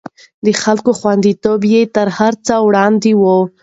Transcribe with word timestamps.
د 0.45 0.47
خلکو 0.61 0.91
خونديتوب 0.99 1.61
يې 1.73 1.81
تر 1.95 2.07
هر 2.17 2.33
څه 2.45 2.53
وړاندې 2.67 3.11
و. 3.21 3.23